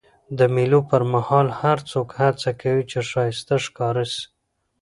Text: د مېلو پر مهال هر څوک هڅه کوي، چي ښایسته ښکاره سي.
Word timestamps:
د 0.37 0.39
مېلو 0.55 0.79
پر 0.89 1.01
مهال 1.13 1.47
هر 1.61 1.77
څوک 1.91 2.09
هڅه 2.21 2.49
کوي، 2.61 2.83
چي 2.91 2.99
ښایسته 3.09 3.55
ښکاره 3.65 4.05
سي. 4.13 4.23